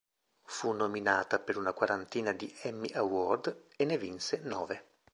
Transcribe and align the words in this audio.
Fu 0.45 0.71
nominata 0.71 1.37
per 1.37 1.57
una 1.57 1.73
quarantina 1.73 2.31
di 2.31 2.51
Emmy 2.63 2.89
Award 2.93 3.65
e 3.77 3.85
ne 3.85 3.99
vinse 3.99 4.39
nove. 4.41 4.85